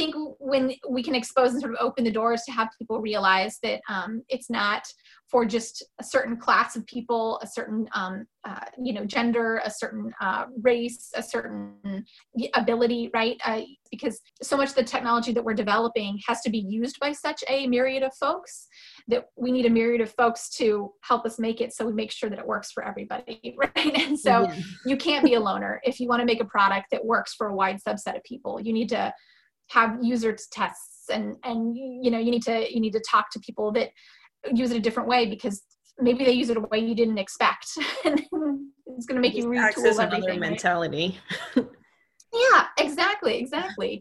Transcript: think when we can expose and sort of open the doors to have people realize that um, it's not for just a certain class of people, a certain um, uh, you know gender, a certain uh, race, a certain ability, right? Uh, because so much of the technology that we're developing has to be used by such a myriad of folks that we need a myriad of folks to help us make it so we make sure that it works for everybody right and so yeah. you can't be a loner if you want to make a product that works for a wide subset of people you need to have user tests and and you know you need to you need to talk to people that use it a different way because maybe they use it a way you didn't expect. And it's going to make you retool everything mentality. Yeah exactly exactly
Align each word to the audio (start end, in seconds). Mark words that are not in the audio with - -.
think 0.00 0.14
when 0.38 0.72
we 0.88 1.02
can 1.02 1.14
expose 1.14 1.52
and 1.52 1.60
sort 1.60 1.74
of 1.74 1.78
open 1.80 2.04
the 2.04 2.10
doors 2.10 2.42
to 2.46 2.52
have 2.52 2.68
people 2.78 3.00
realize 3.00 3.58
that 3.62 3.80
um, 3.88 4.22
it's 4.28 4.48
not 4.48 4.86
for 5.28 5.44
just 5.44 5.84
a 6.00 6.04
certain 6.04 6.36
class 6.36 6.74
of 6.74 6.84
people, 6.86 7.38
a 7.42 7.46
certain 7.46 7.86
um, 7.94 8.26
uh, 8.44 8.64
you 8.82 8.94
know 8.94 9.04
gender, 9.04 9.60
a 9.64 9.70
certain 9.70 10.12
uh, 10.20 10.46
race, 10.62 11.10
a 11.14 11.22
certain 11.22 12.04
ability, 12.54 13.10
right? 13.12 13.36
Uh, 13.44 13.60
because 13.90 14.20
so 14.42 14.56
much 14.56 14.70
of 14.70 14.74
the 14.76 14.82
technology 14.82 15.32
that 15.32 15.44
we're 15.44 15.54
developing 15.54 16.18
has 16.26 16.40
to 16.40 16.50
be 16.50 16.58
used 16.58 16.98
by 16.98 17.12
such 17.12 17.44
a 17.48 17.66
myriad 17.66 18.02
of 18.02 18.14
folks 18.14 18.68
that 19.08 19.26
we 19.36 19.52
need 19.52 19.66
a 19.66 19.70
myriad 19.70 20.00
of 20.00 20.10
folks 20.14 20.48
to 20.48 20.92
help 21.02 21.26
us 21.26 21.38
make 21.38 21.60
it 21.60 21.74
so 21.74 21.84
we 21.84 21.92
make 21.92 22.10
sure 22.10 22.30
that 22.30 22.38
it 22.38 22.46
works 22.46 22.70
for 22.70 22.84
everybody 22.84 23.54
right 23.58 23.96
and 23.98 24.18
so 24.18 24.42
yeah. 24.42 24.54
you 24.86 24.96
can't 24.96 25.24
be 25.24 25.34
a 25.34 25.40
loner 25.40 25.80
if 25.82 25.98
you 25.98 26.06
want 26.06 26.20
to 26.20 26.26
make 26.26 26.40
a 26.40 26.44
product 26.44 26.86
that 26.92 27.04
works 27.04 27.34
for 27.34 27.48
a 27.48 27.54
wide 27.54 27.78
subset 27.86 28.16
of 28.16 28.22
people 28.22 28.60
you 28.60 28.72
need 28.72 28.88
to 28.88 29.12
have 29.70 29.98
user 30.02 30.36
tests 30.52 31.08
and 31.10 31.36
and 31.44 31.76
you 31.76 32.10
know 32.10 32.18
you 32.18 32.30
need 32.30 32.42
to 32.42 32.72
you 32.72 32.80
need 32.80 32.92
to 32.92 33.02
talk 33.08 33.30
to 33.30 33.40
people 33.40 33.72
that 33.72 33.90
use 34.52 34.70
it 34.70 34.76
a 34.76 34.80
different 34.80 35.08
way 35.08 35.26
because 35.26 35.62
maybe 35.98 36.24
they 36.24 36.32
use 36.32 36.50
it 36.50 36.56
a 36.56 36.60
way 36.60 36.78
you 36.78 36.94
didn't 36.94 37.18
expect. 37.18 37.66
And 38.04 38.20
it's 38.96 39.06
going 39.06 39.16
to 39.16 39.20
make 39.20 39.34
you 39.34 39.44
retool 39.46 40.00
everything 40.00 40.40
mentality. 40.40 41.18
Yeah 42.32 42.66
exactly 42.78 43.38
exactly 43.38 43.98